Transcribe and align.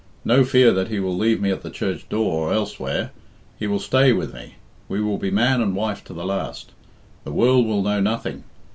No 0.25 0.43
fear 0.43 0.71
that 0.73 0.87
he 0.87 0.99
will 0.99 1.15
leave 1.15 1.39
me 1.39 1.51
at 1.51 1.61
the 1.61 1.69
church 1.69 2.09
door 2.09 2.49
or 2.49 2.53
elsewhere. 2.55 3.11
He 3.59 3.67
will 3.67 3.77
stay 3.77 4.11
with 4.13 4.33
me. 4.33 4.55
We 4.89 4.99
will 4.99 5.19
be 5.19 5.29
man 5.29 5.61
and 5.61 5.75
wife 5.75 6.03
to 6.05 6.13
the 6.15 6.25
last. 6.25 6.71
The 7.23 7.31
world 7.31 7.67
will 7.67 7.83
know 7.83 7.99
nothing. 7.99 8.43